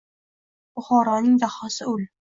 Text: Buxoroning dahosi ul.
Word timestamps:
Buxoroning 0.79 1.37
dahosi 1.45 1.85
ul. 1.95 2.07